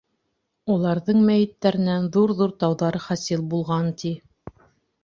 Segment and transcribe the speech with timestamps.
[0.75, 4.17] Уларҙың мәйеттәренән ҙур-ҙур тауҙар хасил булған, ти.